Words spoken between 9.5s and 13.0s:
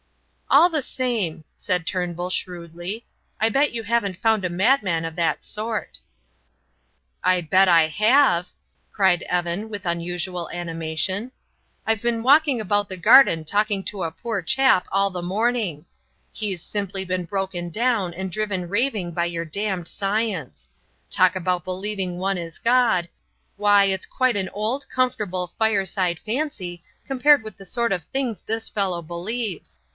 with unusual animation. "I've been walking about the